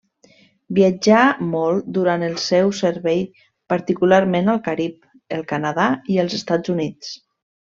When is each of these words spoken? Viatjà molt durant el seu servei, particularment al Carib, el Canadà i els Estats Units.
Viatjà 0.77 1.17
molt 1.49 1.91
durant 1.97 2.25
el 2.29 2.33
seu 2.45 2.73
servei, 2.79 3.21
particularment 3.75 4.51
al 4.55 4.63
Carib, 4.71 4.99
el 5.39 5.45
Canadà 5.55 5.87
i 6.17 6.23
els 6.25 6.39
Estats 6.43 6.75
Units. 6.79 7.15